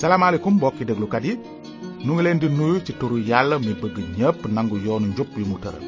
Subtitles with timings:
[0.00, 1.32] salaamaaleykum mbokki déglukat yi
[2.04, 5.46] nu ngi leen di nuyu ci turu yàlla mi bëgg ñépp nangu yoonu njub yu
[5.50, 5.84] mu tëral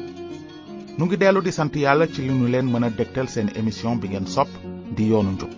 [0.97, 3.93] nu ngi dellu di sant yàlla ci li nu leen mën a dégtal seen émission
[4.01, 4.51] bi ngeen sopp
[4.95, 5.51] di yoonu njub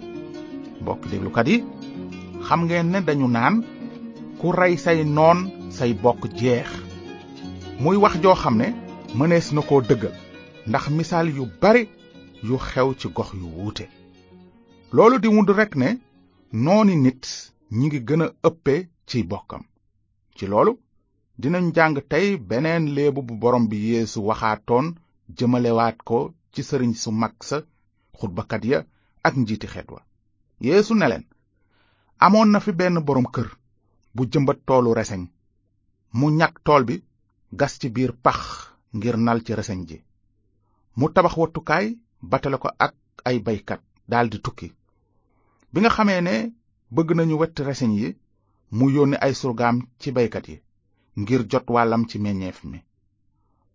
[0.82, 1.58] mbokki déglukat yi
[2.48, 3.56] xam ngeen ne dañu naan
[4.40, 5.38] ku rey say noon
[5.78, 6.70] say bokk jeex
[7.82, 8.68] muy wax joo xam ne
[9.20, 9.82] mënees na koo
[10.68, 11.84] ndax misaal yu bari
[12.48, 13.86] yu xew ci gox yu wuute
[14.96, 15.90] loolu di wund rek ne
[16.64, 17.26] nooni nit
[17.72, 18.74] ñi ngi gëna ëppe
[19.08, 19.64] ci bokkam
[20.38, 20.72] ci loolu
[21.42, 24.86] dinañ jàng tey beneen léebu bu borom bi yéesu waxaatoon
[25.38, 26.20] jëmalewaat ko
[26.54, 27.58] ci sëriñ su mag sa
[28.20, 28.80] xutbakat ya
[29.28, 30.02] ak njiiti xeet wa
[30.66, 31.26] yeesu neleen
[32.26, 33.50] amoon na fi benn borom kër
[34.16, 35.22] bu jëmbat toolu reseñ
[36.18, 36.96] mu ñag tool bi
[37.60, 38.40] gas ci biir pax
[38.98, 39.98] ngir nal ci reseñ ji
[40.98, 41.86] mu tabax wattukaay
[42.32, 42.94] batale ko ak
[43.28, 44.68] ay baykat daldi tukki
[45.72, 46.36] bi nga xamee ne
[46.94, 48.08] bëgg nañu wett reseñ yi
[48.78, 50.56] mu yónni ay surgaam ci baykat yi
[51.20, 52.80] ngir jot wàllam ci meññeef mi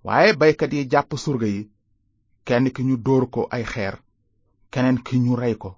[0.06, 1.62] waaye baykat yi jàpp surga yi
[2.46, 3.94] kenn ki ñu dóor ko ay xeer
[4.72, 5.70] keneen ki ñu rey ko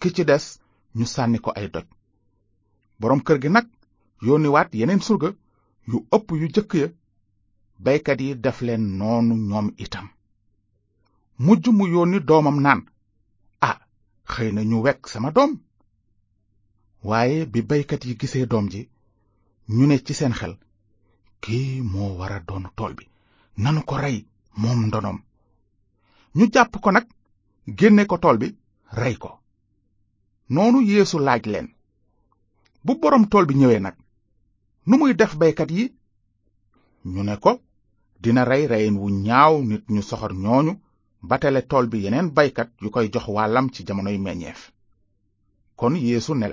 [0.00, 0.44] ki ci des
[0.98, 1.86] ñu sànni ko ay doj
[3.00, 3.66] boroom kër gi nag
[4.26, 5.30] yónniwaat yeneen surga
[5.90, 6.88] yu ëpp yu jëkk ya
[7.84, 10.06] baykat yi def leen noonu ñoom itam
[11.44, 12.80] mujj mu yónni doomam naan
[13.68, 13.76] ah
[14.32, 15.52] xëy na ñu wekk sama doom
[17.04, 18.80] waaye bi baykat yi gisee doom ji
[19.76, 20.54] ñu ne ci seen xel
[21.44, 23.04] kii moo wara a doon tool bi
[23.62, 24.18] nanu ko rey
[24.62, 25.18] moom ndonoom
[26.36, 27.06] ñu jàpp ko nag
[27.78, 28.48] génne ko tool bi
[29.00, 29.30] rey ko
[30.54, 31.68] noonu yéesu laaj leen
[32.84, 33.96] bu boroom tool bi ñëwee nag
[34.88, 35.84] nu muy def baykat yi
[37.12, 37.52] ñu ne ko
[38.22, 40.72] dina rey reyin wu ñaaw nit ñu soxor ñooñu
[41.28, 44.60] batale tool bi yeneen baykat yu koy jox wàllam ci jamonoy meññeef
[45.78, 46.46] kon yéesu ne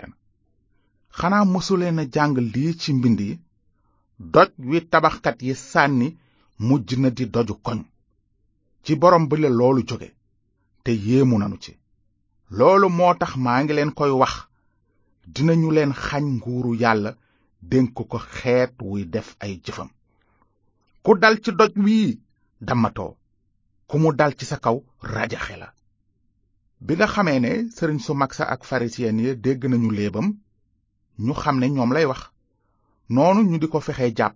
[1.19, 3.33] xanaa mësuleen a jàng lii ci mbind yi
[4.33, 6.07] doj wi tabaxkat yi sànni
[6.67, 7.79] mujj na di doju koñ
[8.83, 10.09] ci borom bi la loolu jóge
[10.83, 11.71] te yéemu nanu ci
[12.57, 14.33] loolu moo tax maa ngi leen koy wax
[15.33, 17.11] dinañu leen xañ nguuru yàlla
[17.71, 19.89] dénk ko xeet wuy def ay jëfam
[21.03, 22.09] ku dal ci doj wii
[22.67, 23.11] dammatoo
[23.89, 24.77] ku mu dal ci sa kaw
[25.13, 25.69] rajaxe la
[26.85, 30.27] bi nga xamee ne sëriñ su mag sa ak farisiyen ya dégg nañu léebam
[31.25, 32.21] ñu xam ne ñoom lay wax
[33.13, 34.35] noonu ñu di ko fexe jàpp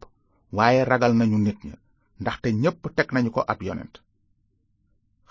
[0.58, 1.74] waaye ragal nañu nit ñi
[2.22, 3.96] ndaxte ñépp teg nañu ko ab yonent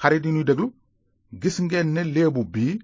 [0.01, 0.67] xarit yi ñuy déglu
[1.41, 2.75] gis ngeen ne léebu bii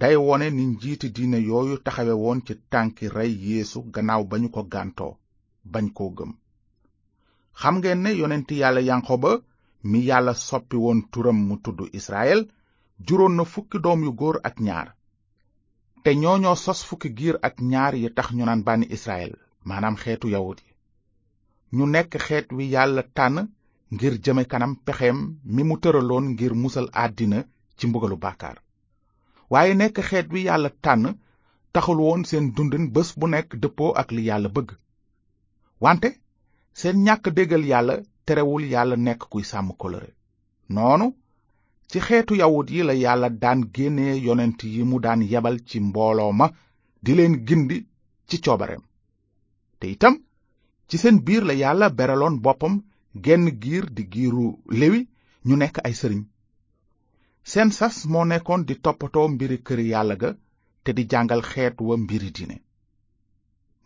[0.00, 4.48] day wone ni njiiti diine yooyu taxawe woon ci tànki rey yeesu gannaaw ba ñu
[4.54, 5.12] ko gàntoo
[5.72, 6.32] bañ koo gëm
[7.60, 8.82] xam ngeen ne yonent yàlla
[9.22, 9.30] ba
[9.90, 12.40] mi yàlla soppi woon turam mu tudd israel
[13.06, 14.88] juróon na fukki doom yu góor ak ñaar
[16.08, 19.32] te ñoo ñoo sos fukki giir ak ñaar yi tax ñu naan bànni Israël
[19.68, 20.70] maanaam xeetu yawut yi
[21.76, 23.36] ñu nekk xeet wi yàlla tànn
[23.94, 25.18] ngir jëme kanam pexeem
[25.54, 27.38] mi mu tëraloon ngir musal àddina
[27.76, 28.56] ci mbugalu bàkkaar
[29.52, 31.02] waaye nekk xeet wi yàlla tànn
[31.74, 34.70] taxul woon seen dundin bés bu nekk dëppoo ak li yàlla bëgg
[35.84, 36.08] wante
[36.80, 37.94] seen ñàkk déggal yàlla
[38.26, 40.10] terewul yàlla nekk kuy sàmm kóllëre
[40.74, 41.06] noonu
[41.90, 46.32] ci xeetu yawut yi la yàlla daan génne yonent yi mu daan yebal ci mbooloo
[46.40, 46.46] ma
[47.04, 47.78] di leen gindi
[48.28, 48.82] ci coobareem
[49.78, 50.14] te itam
[50.88, 52.74] ci seen biir la yàlla beraloon boppam
[53.24, 54.46] genn giir di giiru
[54.80, 55.00] lewi
[55.46, 56.22] ñu nekk ay sëriñ
[57.50, 60.30] seen sas moo nekkoon di toppatoo mbiri kër yàlla ga
[60.84, 62.56] te di jàngal xeet wa mbiri diine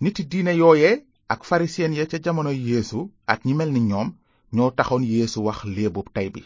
[0.02, 0.90] niti diine yooye
[1.32, 3.00] ak farisiyen ya ca jamono yeesu
[3.32, 4.08] ak ñi mel ni ñoom
[4.54, 6.42] ñoo taxoon yéesu wax léebub tey bi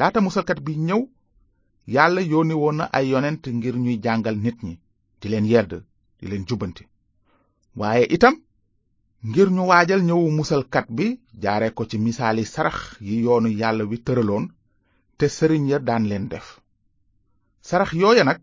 [0.00, 1.02] laata musalkat bi ñëw
[1.94, 4.74] yàlla yónni woon na ay yonent ngir ñuy jàngal nit ñi
[5.20, 5.70] di leen yedd
[6.18, 6.84] di leen jubbanti
[7.80, 8.34] waaye itam
[9.28, 11.06] ngir ñu waajal ñëwu musalkat bi
[11.42, 14.44] jaare ko ci misaali sarax yi yoonu yàlla wi tëraloon
[15.18, 16.46] te sëriñ ya daan leen def
[17.68, 18.40] sarax yooya nag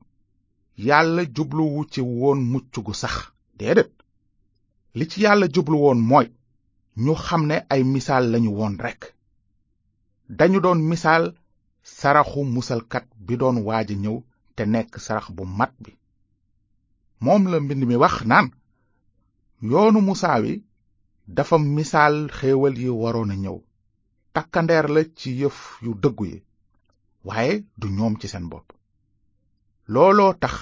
[0.87, 3.15] yàlla jubluwu ci woon mucc gu sax
[3.59, 3.91] déedéet
[4.97, 6.27] li ci yàlla jublu woon mooy
[7.03, 9.01] ñu xam ne ay misaal lañu woon rekk
[10.39, 11.23] dañu doon misaal
[11.83, 14.17] saraxu musalkat bi doon waaja ñëw
[14.55, 15.91] te nekk sarax bu mat bi
[17.23, 18.47] moom la mbind mi wax naan
[19.71, 20.53] yoonu musaa wi
[21.35, 23.57] dafa misaal xéewal yi waroon a ñëw
[24.33, 26.37] takkandeer la ci yëf yu dëggu yi
[27.27, 28.67] waaye du ñoom ci seen bopp
[29.93, 30.55] looloo tax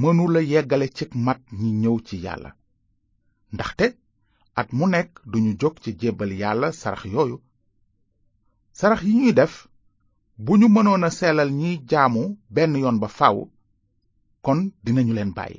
[0.00, 2.50] mënula yeggale ci mat ñi ñëw ci yàlla
[3.54, 3.86] ndaxte
[4.60, 7.36] at mu nekk duñu jóg ci jébbal yàlla sarax yooyu
[8.78, 9.54] sarax yi ñuy def
[10.46, 12.22] bu ñu mënoon a seelal ñiy jaamu
[12.54, 13.36] benn yoon ba faw
[14.44, 15.58] kon dinañu leen bàyyi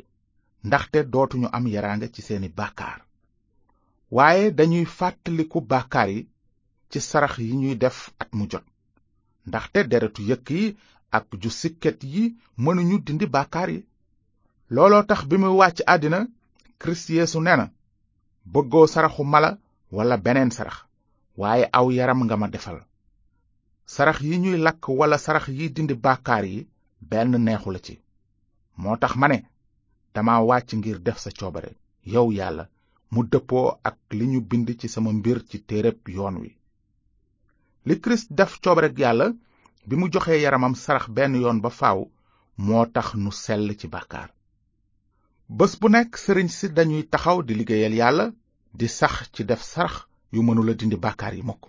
[0.67, 2.99] ndaxte dootuñu am yaraange ci seeni bàkkaar
[4.15, 6.19] waaye dañuy fàttaliku bàkkaar yi
[6.91, 8.65] ci sarax yi ñuy def at mu jot
[9.47, 10.65] ndaxte deretu yëkk yi
[11.17, 12.23] ak ju sikket yi
[12.63, 13.79] mënuñu dindi bàkkaar yi
[14.75, 16.19] looloo tax bi muy wàcc àddina
[16.79, 17.65] kirist yeesu ne na
[18.53, 19.49] bëggoo saraxu mala
[19.95, 20.77] walla beneen sarax
[21.39, 22.79] waaye aw yaram nga ma defal
[23.95, 26.59] sarax yi ñuy lakk walla sarax yi dindi bàkkaar yi
[27.09, 27.95] benn neexu la ci
[28.81, 29.37] moo tax ma ne
[30.13, 31.71] dama wàcc ngir def sa coobare
[32.13, 32.63] yow yàlla
[33.13, 36.51] mu dëppoo ak li ñu bind ci sama mbir ci téereb yoon wi
[37.87, 39.25] li kirist def coobareg yàlla
[39.87, 41.99] bi mu joxee yaramam sarax benn yoon ba faaw
[42.65, 44.29] moo tax nu sell ci bàkkaar
[45.57, 48.25] bés bu nekk sëriñ si dañuy taxaw di liggéeyal yàlla
[48.77, 49.95] di sax ci def sarax
[50.33, 51.63] yu mënula dindi bàkkaar yi mokk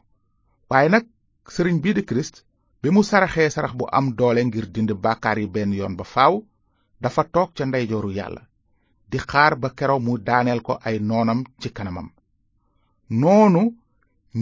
[1.54, 2.36] sëriñ bii di kirist
[2.80, 6.34] bi mu saraxee sarax bu am doole ngir dind bàkkaar yi benn yoon ba faaw
[7.02, 8.42] dafa toog ca ndeyjooru yàlla
[9.10, 12.08] di xaar ba keroog mu daaneel ko ay noonam ci kanamam
[13.20, 13.62] noonu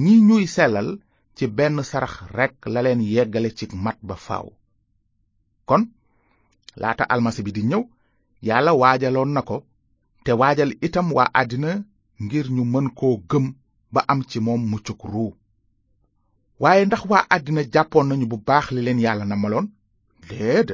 [0.02, 0.88] ñi ñuy sellal
[1.36, 4.46] ci benn sarax rekk la leen yeggale ci mat ba faaw
[5.68, 5.82] kon
[6.80, 7.82] laata almasi bi di ñëw
[8.48, 9.56] yàlla waajaloon na ko
[10.24, 11.70] te waajal itam waa àddina
[12.24, 13.46] ngir ñu mën koo gëm
[13.94, 15.30] ba am ci moom muccuk ruu
[16.60, 19.66] waaye ndax waa àddina jàppoon nañu bu baax li leen yàlla namaloon
[20.28, 20.70] déedéet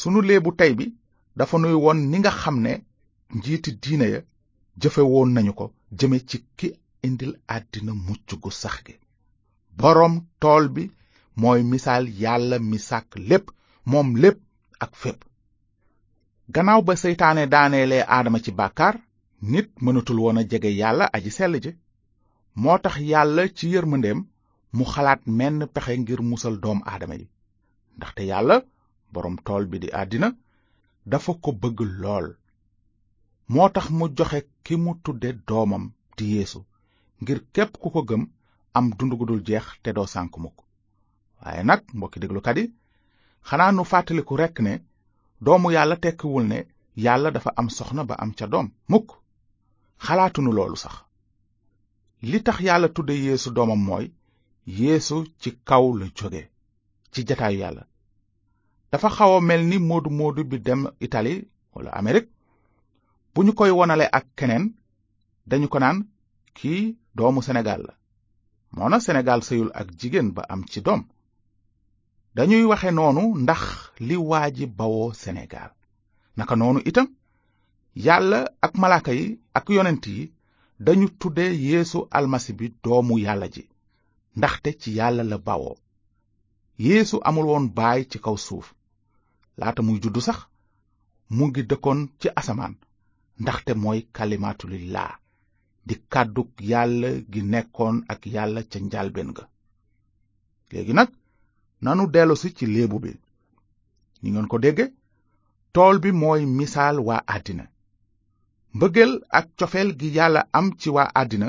[0.00, 0.84] sunu léebu tey bi
[1.38, 2.72] dafa nuy won ni nga xam ne
[3.36, 4.20] njiiti diine ya
[4.80, 5.66] jëfe woon nañu ko
[5.98, 6.68] jëme ci ki
[7.06, 8.94] indil àddina mucc gu sax gi
[9.78, 10.82] boroom tool bi
[11.40, 13.44] mooy misaal yàlla mi sàkk lépp
[13.90, 14.38] moom lépp
[14.84, 15.20] ak fépp
[16.54, 18.94] gannaaw ba seytaane daaneelee aadama ci bàkkaar
[19.50, 21.72] nit mënatul woon a jege yàlla aji sell ji
[22.60, 24.20] moo tax yàlla ci yërmandeem
[24.76, 27.26] mu xalaat menn pexe ngir musal doom aadama yi
[27.96, 28.56] ndaxte yàlla
[29.12, 30.28] boroom tool bi di àddina
[31.10, 32.28] dafa ko bëgg lool
[33.52, 35.84] moo tax mu joxe ki mu tudde doomam
[36.16, 36.60] di yeesu
[37.22, 38.22] ngir képp ku ko gëm
[38.78, 40.56] am dund gu dul jeex te doo sànk mukk
[41.40, 42.64] waaye nag mbokki déglukat yi
[43.48, 44.72] xanaa nu fàttaliku rekk ne
[45.44, 46.58] doomu yàlla tekkiwul ne
[47.04, 49.08] yàlla dafa am soxna ba am ca doom mukk
[50.06, 50.94] xalaatunu loolu sax
[52.30, 54.06] li tax yàlla tudde yéesu doomam mooy
[54.66, 56.06] yeesu ci kaw la
[57.12, 57.82] ci jataayu yàlla
[58.92, 61.34] dafa xaw mel ni moodu moodu bi dem itali
[61.74, 62.26] wala amerig
[63.34, 64.64] bu ñu koy wonale ak keneen
[65.50, 65.98] dañu ko naan
[66.58, 66.82] kii
[67.16, 67.94] doomu senegal la
[68.76, 71.02] moona senegal sëyul ak jigéen ba am ci doom
[72.36, 73.62] dañuy waxe noonu ndax
[74.06, 75.70] li waa ji bawoo senegal
[76.36, 77.08] naka noonu itam
[78.04, 79.26] yàlla ak malaaka yi
[79.58, 80.22] ak yonent yi
[80.84, 83.64] dañu tudde yéesu almasi bi doomu yàlla ji
[84.36, 85.74] ndaxte ci yàlla la bawoo
[86.86, 88.66] yeesu amul woon baay ci kaw suuf
[89.58, 90.38] laata muy juddu sax
[91.36, 92.74] mu ngi dëkkoon ci asamaan
[93.42, 95.12] ndaxte mooy kalimaatulillaa
[95.86, 99.44] di kàddug yàlla gi nekkoon ak yàlla ca njàlbeen ga
[100.70, 101.10] léegi nag
[101.84, 103.10] nanu dellusi ci léebu bi
[104.20, 104.84] ni ngeen ko dégge
[105.74, 107.64] tool bi mooy misaal waa àddina
[108.76, 111.48] mbëggeel ak cofeel gi yàlla am ci waa àddina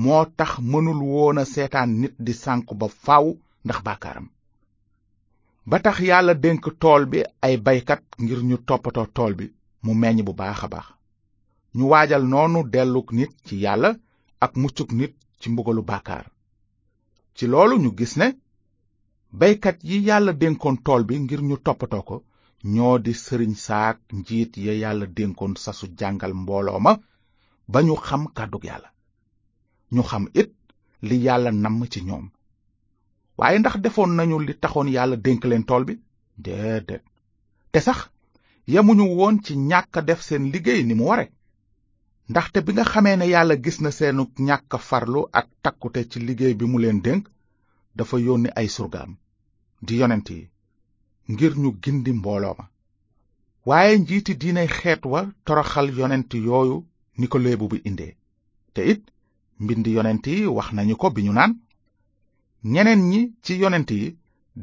[0.00, 3.24] moo tax mënul woon a seetaan nit di sànku ba faw
[3.64, 4.26] ndax bàkkaaram
[5.70, 9.46] ba tax yàlla dénk tool bi ay baykat ngir ñu toppatoo tool bi
[9.84, 10.86] mu meññ bu baax a baax
[11.76, 13.90] ñu waajal noonu dellu nit ci yàlla
[14.44, 16.26] ak muccuk nit ci mbugalu bàkkaar
[17.36, 18.26] ci loolu ñu gis ne
[19.40, 22.16] baykat yi yàlla dénkoon tool bi ngir ñu toppatoo ko
[22.74, 26.92] ñoo di sëriñ saak njiit ya yàlla dénkoon sasu jàngal mbooloo ma
[27.72, 28.88] ba ñu xam kàddug yàlla
[29.94, 30.50] ñu xam it
[31.08, 32.24] li yàlla namm ci ñoom
[33.38, 35.94] waaye ndax defoon nañu li taxoon yàlla dénk leen tool bi
[36.44, 37.04] déedéet
[37.72, 38.00] te sax
[38.72, 41.26] yemuñu woon ci ñàkk def seen liggéey ni mu ware
[42.30, 46.54] ndaxte bi nga xamee ne yàlla gis na seenu ñàkk farlu ak takkute ci liggéey
[46.58, 47.22] bi mu leen dénk
[47.96, 49.10] dafa yónni ay surgaam
[49.86, 50.40] di yonent yi
[51.32, 52.64] ngir ñu gindi mbooloo ma
[53.68, 56.76] waaye njiiti diinay xeet wa toroxal yonent yooyu
[57.18, 58.12] ni ko léebu bi indee
[58.74, 59.02] te it
[59.64, 61.52] mbind yonent yi wax nañu ko bi ñu naan
[62.72, 64.06] ñeneen ñi ci yonent yi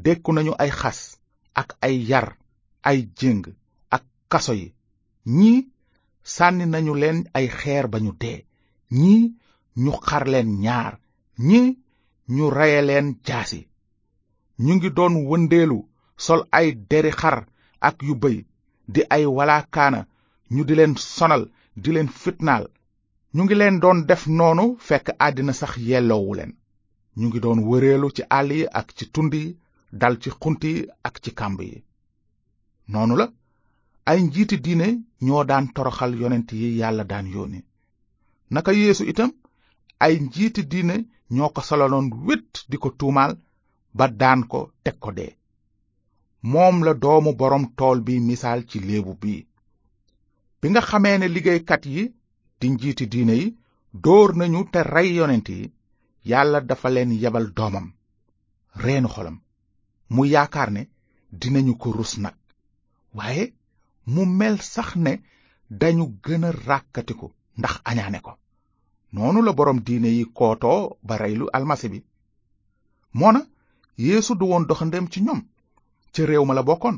[0.04, 1.00] dékku nañu ay xas
[1.60, 2.28] ak ay yar
[2.88, 3.44] ay jéng
[3.96, 4.68] ak kaso yi
[5.38, 5.58] ñii
[6.34, 8.40] sànni nañu leen ay xeer ba ñu dee
[9.02, 9.24] ñii
[9.82, 10.94] ñu xar leen ñaar
[11.48, 11.68] ñii
[12.34, 13.60] ñu reye leen jaasi
[14.64, 15.78] ñu ngi doon wëndeelu
[16.24, 17.38] sol ay deri xar
[17.88, 18.38] ak yu bëy
[18.92, 20.00] di ay walaakaana
[20.54, 21.42] ñu di leen sonal
[21.82, 22.64] di leen fitnaal
[23.36, 26.52] ñu ngi leen doon def noonu fekk àddina sax yelloowu leen
[27.18, 29.44] ñu ngi doon wëreelu ci àll yi ak ci tund yi
[30.00, 30.74] dal ci xunt yi
[31.08, 31.76] ak ci kàmb yi
[32.92, 33.26] noonu la
[34.10, 34.88] ay njiiti diine
[35.26, 37.60] ñoo daan toroxal yonent yi yàlla daan yónni
[38.52, 39.30] naka yéesu itam
[40.04, 40.96] ay njiiti diine
[41.34, 43.32] ñoo ko solaloon wét di ko tuumaal
[43.98, 45.32] ba daan ko teg ko dee
[46.52, 49.42] moom la doomu boroom tool bi misaal ci léebu bii
[50.58, 52.02] bi nga xamee ne liggéeykat yi
[52.60, 53.46] di njiiti diine yi
[54.04, 55.64] dóor nañu te rey yonent yi
[56.30, 57.86] yàlla dafa leen yebal doomam
[58.82, 59.36] reenu xolam
[60.14, 60.82] mu yaakaar ne
[61.40, 62.36] dinañu ko rus nag
[63.18, 63.44] waaye
[64.12, 65.12] mu mel sax ne
[65.80, 67.26] dañu gën a ràkkatiku
[67.60, 68.32] ndax añaane ko
[69.14, 71.98] noonu la boroom diine yi kootoo ba reylu almasi bi
[73.18, 73.40] moona
[74.06, 75.40] yeesu du woon doxandeem ci ñoom
[76.12, 76.96] ca réew ma la bokkoon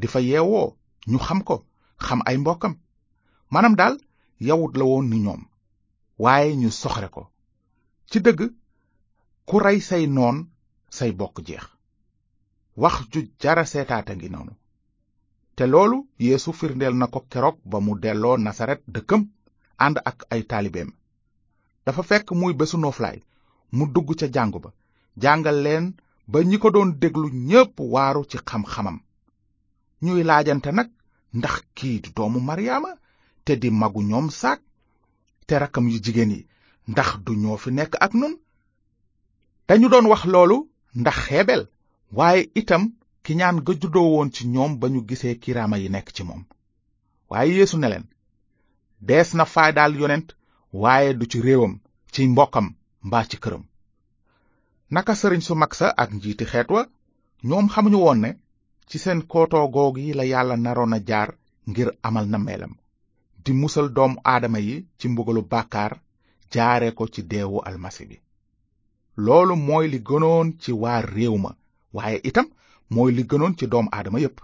[0.00, 0.68] di fa yeewoo
[1.10, 1.56] ñu xam ko
[2.06, 2.74] xam ay mbokkam
[3.52, 3.96] maanaam daal
[4.40, 5.42] yawut la woon ni ñoom
[6.22, 7.22] waaye ñu soxre ko
[8.10, 8.40] ci dëgg
[9.48, 10.36] ku rey say noon
[10.96, 11.64] say bokk jeex
[12.80, 14.52] wax ju jara seetaata ngi noonu
[15.56, 19.22] te loolu yéesu firndeel na ko keroog ba mu delloo nasaret dëkkam
[19.84, 20.90] ànd ak ay taalibeem
[21.84, 23.18] dafa fekk muy bésu nooflaay
[23.76, 24.70] mu dugg ca jàngu ba
[25.22, 25.84] jàngal leen
[26.30, 28.96] ba ñi ko doon déglu ñépp waaru ci xam-xamam
[30.04, 30.88] ñuy laajante nag
[31.38, 32.90] ndax kii du doomu maryaama
[33.46, 34.60] te di magu ñoom saak
[35.46, 36.40] te rakkam yu jigéen yi
[36.90, 38.34] ndax du ñoo fi nekk ak nun
[39.68, 40.56] dañu doon wax loolu
[41.00, 41.62] ndax xeebel
[42.18, 42.82] waaye itam
[43.24, 46.42] kiñaan ñaan ga juddoo woon ci ñoom ba ñu gisee kiiraama yi nekk ci moom
[47.30, 48.08] waaye yeesu neleen leen
[49.06, 50.28] dees na faadaal yonent
[50.82, 51.74] waaye du ci réewam
[52.12, 52.66] ci mbokkam
[53.06, 53.64] mbaa ci këram
[54.94, 56.82] naka sëriñ su mag sa ak njiiti xeet wa
[57.48, 58.30] ñoom xamuñu woon ne
[58.88, 61.28] ci seen kootoo goog yi la yàlla naroon a jaar
[61.70, 62.74] ngir amal na meelam
[63.44, 66.00] di musal doomu aadama yi ci mbugalu bàkkaar
[66.50, 68.16] jaare ko ci deewu almasi bi
[69.24, 71.50] loolu mooy li gënoon ci waa réew ma
[71.92, 72.46] waaye itam
[72.94, 74.38] mooy li gënoon ci doomu aadama yépp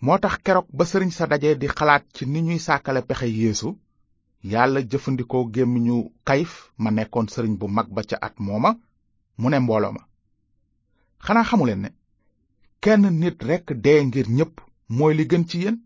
[0.00, 3.76] moo tax keroog ba sëriñ sa daje di xalaat ci ni ñuy sàkkale pexe yeesu
[4.44, 8.76] yàlla jëfandikoo gémmiñu kayif ma nekkoon sëriñ bu mag ba ca at mooma
[9.38, 10.04] mu ne mbooloo ma
[11.24, 11.88] xanaa xamuleen ne
[12.80, 14.56] kenn nit rekk dee ngir ñépp
[14.88, 15.76] mooy li gën ci yéen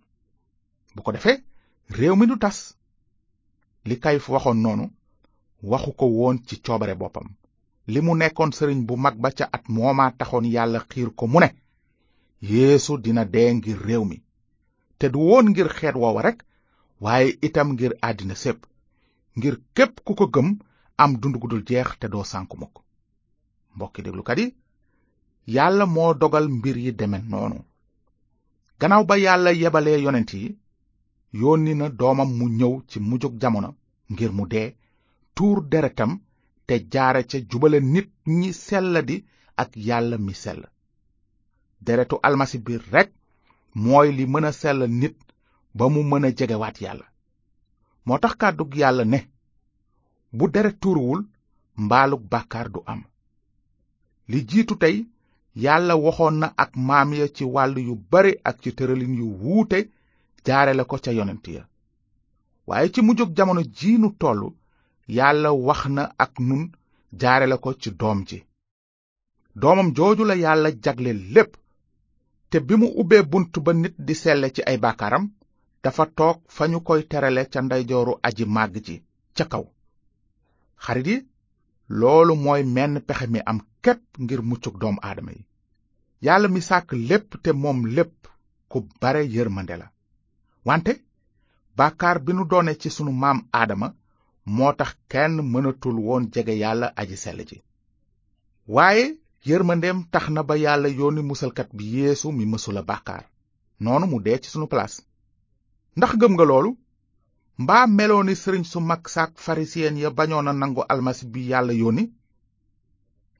[0.94, 1.45] bu ko defee
[1.90, 2.74] réew mi du tas
[3.84, 4.86] li kayif waxoon noonu
[5.70, 7.26] waxu ko woon ci coobare boppam
[7.92, 11.38] li mu nekkoon sëriñ bu mag ba ca at moomaa taxoon yàlla xiir ko mu
[11.40, 11.48] ne
[12.50, 14.18] yeesu dina dee ngir réew mi
[14.98, 16.40] te du woon ngir xeet woowa rekk
[17.02, 18.60] waaye itam ngir àddina sépp
[19.36, 20.58] ngir képp ku ko gëm
[20.98, 22.80] am dund gu dul jeex te doo sànku ko
[23.74, 24.46] mbokki déglukat yi
[25.54, 27.58] yàlla moo dogal mbir yi deme noonu
[28.80, 30.56] gannaaw ba yàlla yebalee yonent yi
[31.32, 33.70] yónni na doomam mu ñëw ci mujjug jamono
[34.12, 34.68] ngir mu dee
[35.34, 36.12] tuur deretam
[36.66, 39.16] te jaare ca jubale nit ñi selladi
[39.62, 40.62] ak yàlla mi sell
[41.84, 43.10] deretu almasi bi rekk
[43.82, 45.16] mooy li mën a sellal nit
[45.76, 47.06] ba mu mën a jegewaat yàlla
[48.06, 49.18] moo tax kàddug yàlla ne
[50.36, 51.22] bu deret tuuruwul
[51.84, 53.00] mbaalug bàkkaar du am
[54.30, 54.96] li jiitu tey
[55.64, 59.78] yàlla waxoon na ak maam ya ci wàll yu bare ak ci tëralin yu wuute
[60.46, 61.64] jaarale ko ca yonent ya
[62.70, 64.48] waaye ci mujjug jamono ji nu tollu
[65.18, 66.62] yàlla wax na ak nun
[67.20, 68.38] jaarale ko ci doom ji
[69.60, 71.56] doomam jooju la yàlla jagle lépp
[72.50, 75.24] te bi mu ubbee bunt ba nit di selle ci ay baakaaram
[75.82, 78.96] dafa toog fa ñu koy terale ca ndeyjooru aji màgg ji
[79.36, 79.64] ca kaw
[80.84, 81.18] xarit yi
[81.88, 85.42] loolu mooy menn pexe mi am képp ngir muccug doomu aadama yi
[86.24, 88.16] yàlla mi sàkk lépp te moom lépp
[88.70, 89.86] ku bare yërmande la
[90.68, 90.92] wante
[91.80, 93.88] bàkkaar bi nu doone ci sunu maam aadama
[94.56, 97.56] moo tax kenn mënatul woon jege yàlla aji sell ji
[98.74, 99.04] waaye
[99.48, 103.24] yërmandeem tax na ba yàlla yooni musalkat bi yeesu mi mësula bàkkaar
[103.84, 104.94] noonu mu dee ci sunu palaas
[105.96, 106.70] ndax gëm nga loolu
[107.62, 111.72] mbaa meloo ni sëriñ su mag saak farisiyen ya bañoon a nangu almasi bi yàlla
[111.82, 112.04] yónni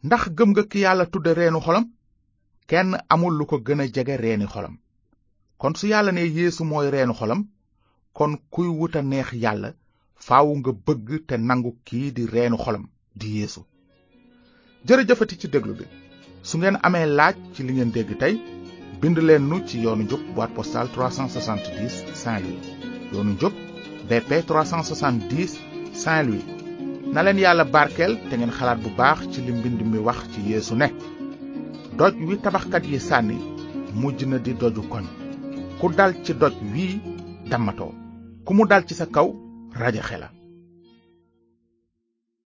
[0.07, 1.85] ndax gëm nga ki yàlla tudde reenu xolam
[2.71, 4.77] kenn amul lu ko gën a jege reeni xolam
[5.59, 7.41] kon su yàlla ne yéesu mooy reenu xolam
[8.17, 9.71] kon kuy wut a neex yàlla
[10.27, 12.85] faaw nga bëgg te nangu kii di reenu xolam
[13.19, 13.61] di yeesu
[14.87, 15.85] jërëjëfati ci déglu bi
[16.49, 18.35] su ngeen amee laaj ci li ngeen dégg tey
[19.01, 22.65] bind leen nu ci yoonu njub boîte postale 370 Saint-Louis
[23.13, 23.55] yoonu njub
[24.09, 25.57] BP 370
[26.03, 26.45] Saint-Louis
[27.15, 30.41] na leen yàlla barkeel te ngeen xalaat bu baax ci li mbind mi wax ci
[30.51, 30.89] yeesu ne
[31.99, 33.37] doj wi tabaxkat yi sànni
[34.01, 35.07] mujj na di doju koñ
[35.81, 36.93] ku dal ci doj wii
[37.51, 37.93] dammatoo
[38.45, 39.29] ku mu dal ci sa kaw
[39.81, 40.36] rajaxe la